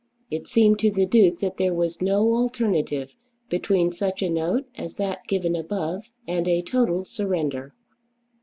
[0.31, 3.13] It seemed to the Duke that there was no alternative
[3.49, 7.75] between such a note as that given above and a total surrender.